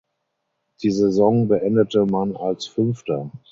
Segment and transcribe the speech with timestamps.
[0.81, 3.29] Die Saison beendete man als Fünfter.